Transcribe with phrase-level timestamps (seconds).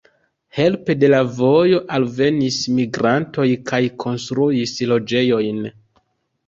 [0.59, 5.63] Helpe de la vojo alvenis migrantoj kaj konstruis loĝejojn.